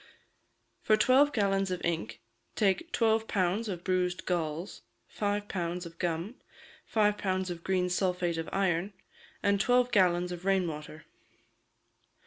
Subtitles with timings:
[0.81, 2.21] For twelve gallons of ink
[2.55, 6.37] take twelve pounds of bruised galls, five pounds of gum,
[6.87, 8.93] five pounds of green sulphate of iron,
[9.43, 11.05] and twelve gallons of rain water.